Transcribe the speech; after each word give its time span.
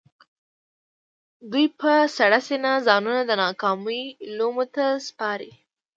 دوی 1.51 1.65
په 1.79 1.91
سړه 2.17 2.39
سينه 2.47 2.71
ځانونه 2.87 3.21
د 3.25 3.31
ناکامۍ 3.43 4.03
لومو 4.37 4.65
ته 4.75 4.85
سپاري. 5.07 5.51